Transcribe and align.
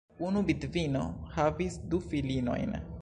Unu 0.27 0.39
vidvino 0.47 1.03
havis 1.35 1.77
du 1.93 2.01
filinojn. 2.09 2.75